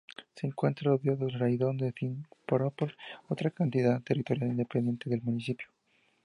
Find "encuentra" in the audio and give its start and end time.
0.47-0.89